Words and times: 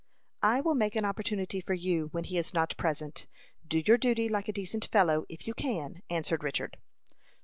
"I 0.41 0.61
will 0.61 0.73
make 0.73 0.95
an 0.95 1.05
opportunity 1.05 1.61
for 1.61 1.75
you 1.75 2.07
when 2.07 2.23
he 2.23 2.39
is 2.39 2.55
not 2.55 2.75
present. 2.75 3.27
Do 3.67 3.83
your 3.85 3.99
duty 3.99 4.29
like 4.29 4.47
a 4.47 4.51
decent 4.51 4.85
fellow, 4.85 5.27
if 5.29 5.45
you 5.45 5.53
can," 5.53 6.01
answered 6.09 6.43
Richard. 6.43 6.77